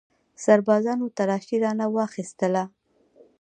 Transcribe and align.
سربازانو 0.43 1.13
تلاشي 1.17 1.55
رانه 1.63 1.85
واخیستله. 1.95 2.63